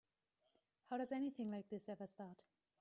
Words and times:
How 0.89 0.97
does 0.97 1.11
anything 1.11 1.51
like 1.51 1.69
this 1.69 1.87
ever 1.87 2.07
start? 2.07 2.45